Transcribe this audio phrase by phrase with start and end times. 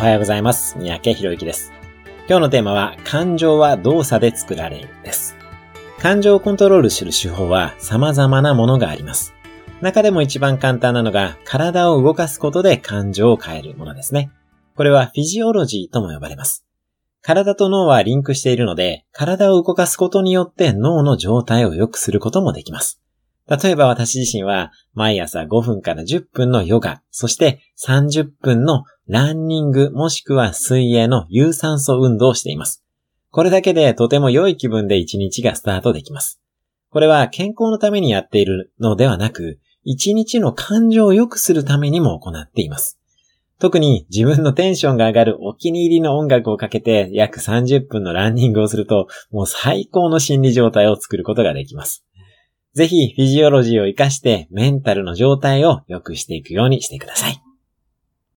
[0.00, 0.78] おはようございます。
[0.78, 1.74] 三宅博之です。
[2.26, 5.36] 今日のテーマは、感情は動作で作られるです。
[5.98, 9.34] 感情をコントロールする手法は様々なものがあります。
[9.82, 14.30] 中でも一番簡単なのが、体を動かすことで感情を変えるものですね。
[14.74, 16.64] これはフィジオロジーとも呼ばれます。
[17.20, 23.02] 体と脳はリンクしているので、体を動かすことによって脳の状態を良くすることもできます。
[23.50, 32.84] 例えば私自身は毎朝5分から10分のヨガ、そして30分のランニングもしくは水泳の有酸素運動をしています。
[33.32, 36.40] これだけでとても良い気分で一日がスタートできます。
[36.90, 43.00] これは健康のためにやっているのではなく、一日の感情を良くするためにも行っています。
[43.58, 52.04] 特に自分のテンションが上がるお気に入りの音楽をかけて約30分のランニングをすると、もう最高の心理状態を作ることができます。
[52.74, 57.42] ぜひフィジオロジーを活かしてメンタルの状態を良くしていくようにしてください。